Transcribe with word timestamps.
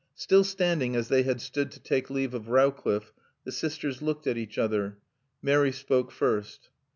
Still 0.15 0.43
standing 0.43 0.95
as 0.95 1.09
they 1.09 1.21
had 1.21 1.39
stood 1.39 1.69
to 1.73 1.79
take 1.79 2.09
leave 2.09 2.33
of 2.33 2.49
Rowcliffe, 2.49 3.13
the 3.43 3.51
sisters 3.51 4.01
looked 4.01 4.25
at 4.25 4.35
each 4.35 4.57
other. 4.57 4.97
Mary 5.43 5.71
spoke 5.71 6.11
first. 6.11 6.69